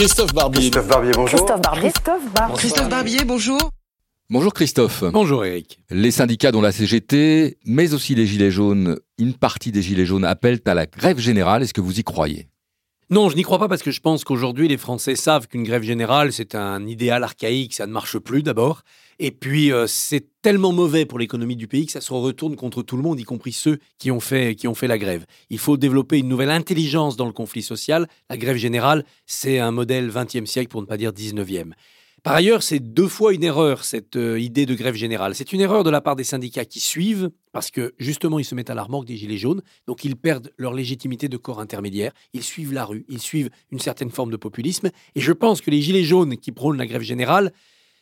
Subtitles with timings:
[0.00, 0.60] Christophe Barbier.
[0.70, 1.36] Christophe Barbier, bonjour.
[1.36, 1.90] Christophe Barbier.
[1.90, 2.56] Christophe Barbier.
[2.56, 3.70] Christophe Barbier, bonjour.
[4.30, 5.04] Bonjour Christophe.
[5.12, 5.78] Bonjour Eric.
[5.90, 10.24] Les syndicats dont la CGT, mais aussi les Gilets jaunes, une partie des Gilets jaunes
[10.24, 11.62] appellent à la grève générale.
[11.62, 12.48] Est-ce que vous y croyez?
[13.10, 15.82] Non, je n'y crois pas parce que je pense qu'aujourd'hui les Français savent qu'une grève
[15.82, 18.84] générale c'est un idéal archaïque, ça ne marche plus d'abord.
[19.22, 22.82] Et puis euh, c'est tellement mauvais pour l'économie du pays que ça se retourne contre
[22.82, 25.26] tout le monde, y compris ceux qui ont fait, qui ont fait la grève.
[25.50, 28.08] Il faut développer une nouvelle intelligence dans le conflit social.
[28.30, 31.72] La grève générale, c'est un modèle 20e siècle pour ne pas dire 19e.
[32.22, 35.34] Par ailleurs, c'est deux fois une erreur, cette euh, idée de grève générale.
[35.34, 38.54] C'est une erreur de la part des syndicats qui suivent, parce que justement, ils se
[38.54, 42.12] mettent à la remorque des Gilets jaunes, donc ils perdent leur légitimité de corps intermédiaire,
[42.32, 45.70] ils suivent la rue, ils suivent une certaine forme de populisme, et je pense que
[45.70, 47.52] les Gilets jaunes qui prônent la grève générale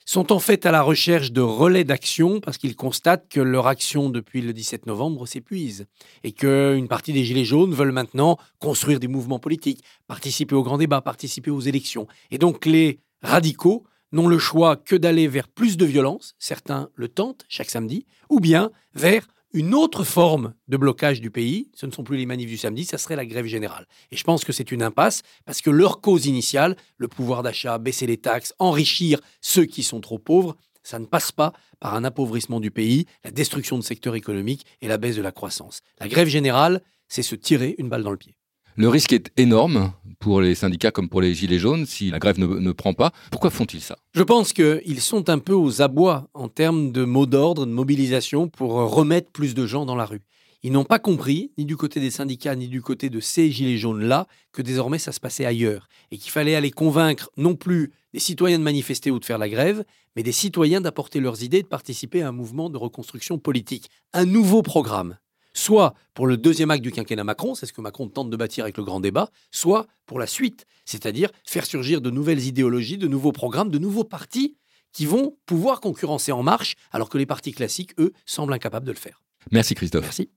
[0.08, 4.08] sont en fait à la recherche de relais d'action, parce qu'ils constatent que leur action
[4.08, 5.84] depuis le 17 novembre s'épuise,
[6.24, 10.78] et qu'une partie des Gilets jaunes veulent maintenant construire des mouvements politiques, participer aux grands
[10.78, 12.06] débats, participer aux élections.
[12.30, 17.08] Et donc les radicaux n'ont le choix que d'aller vers plus de violence, certains le
[17.08, 21.90] tentent chaque samedi, ou bien vers une autre forme de blocage du pays, ce ne
[21.90, 23.86] sont plus les manifs du samedi, ça serait la grève générale.
[24.10, 27.78] Et je pense que c'est une impasse parce que leur cause initiale, le pouvoir d'achat,
[27.78, 32.04] baisser les taxes, enrichir ceux qui sont trop pauvres, ça ne passe pas par un
[32.04, 35.80] appauvrissement du pays, la destruction de secteurs économiques et la baisse de la croissance.
[36.00, 38.37] La grève générale, c'est se tirer une balle dans le pied.
[38.80, 42.38] Le risque est énorme pour les syndicats comme pour les Gilets jaunes si la grève
[42.38, 43.10] ne, prend pas.
[43.32, 43.98] Pourquoi font-ils ça?
[44.14, 48.46] Je pense qu'ils sont un peu aux abois en termes de mots d'ordre, de mobilisation
[48.46, 50.20] pour remettre plus de gens dans la rue.
[50.62, 53.78] Ils n'ont pas compris, ni du côté des syndicats, ni du côté de ces Gilets
[53.78, 55.88] jaunes-là, que désormais ça se passait ailleurs.
[56.12, 59.48] Et qu'il fallait aller convaincre non plus des citoyens de manifester ou de faire la
[59.48, 63.90] grève, mais des citoyens d'apporter leurs idées, de participer à un mouvement de reconstruction politique.
[64.12, 65.16] Un nouveau programme
[65.58, 68.64] soit pour le deuxième acte du quinquennat Macron, c'est ce que Macron tente de bâtir
[68.64, 73.08] avec le grand débat, soit pour la suite, c'est-à-dire faire surgir de nouvelles idéologies, de
[73.08, 74.56] nouveaux programmes, de nouveaux partis
[74.92, 78.92] qui vont pouvoir concurrencer En Marche, alors que les partis classiques, eux, semblent incapables de
[78.92, 79.22] le faire.
[79.50, 80.04] Merci Christophe.
[80.04, 80.30] Merci.